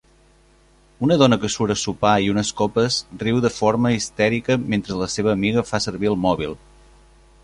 [1.07, 5.11] Una dona que surt a sopar i unes copes riu de forma histèrica mentre la
[5.17, 6.57] seva amiga fa servir el mòbil.